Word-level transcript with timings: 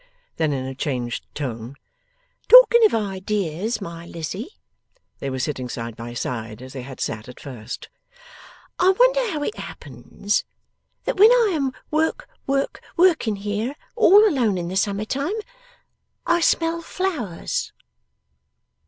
Then, 0.37 0.51
in 0.51 0.65
a 0.65 0.73
changed 0.73 1.27
tone; 1.35 1.75
'Talking 2.47 2.83
of 2.85 2.95
ideas, 2.95 3.79
my 3.79 4.03
Lizzie,' 4.07 4.57
they 5.19 5.29
were 5.29 5.37
sitting 5.37 5.69
side 5.69 5.95
by 5.95 6.15
side 6.15 6.59
as 6.59 6.73
they 6.73 6.81
had 6.81 6.99
sat 6.99 7.27
at 7.29 7.39
first, 7.39 7.87
'I 8.79 8.89
wonder 8.93 9.19
how 9.31 9.43
it 9.43 9.55
happens 9.57 10.43
that 11.03 11.17
when 11.19 11.29
I 11.31 11.51
am 11.53 11.71
work, 11.91 12.27
work, 12.47 12.81
working 12.97 13.35
here, 13.35 13.75
all 13.95 14.27
alone 14.27 14.57
in 14.57 14.69
the 14.69 14.75
summer 14.75 15.05
time, 15.05 15.35
I 16.25 16.41
smell 16.41 16.81
flowers. 16.81 17.71